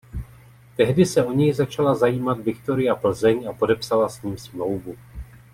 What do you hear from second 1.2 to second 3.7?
o něj začala zajímat Viktoria Plzeň a